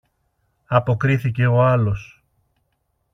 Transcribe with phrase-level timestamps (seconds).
[0.67, 2.23] αποκρίθηκε ο άλλος.